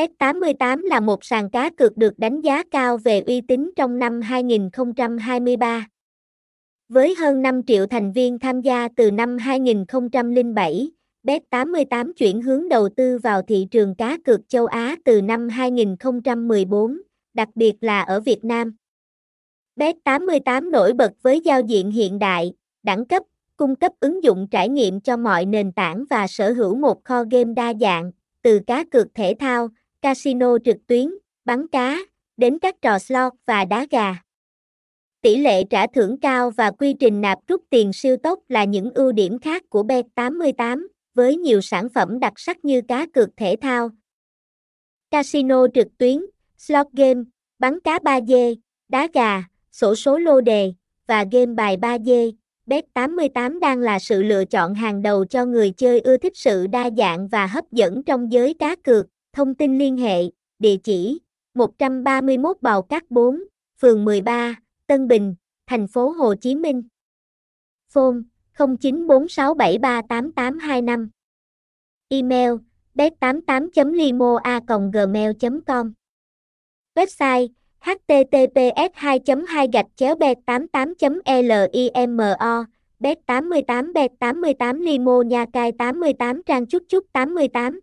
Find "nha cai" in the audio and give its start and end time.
85.22-85.72